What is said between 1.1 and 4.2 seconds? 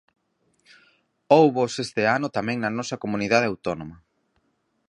Hóuboos este ano tamén na nosa comunidade autónoma.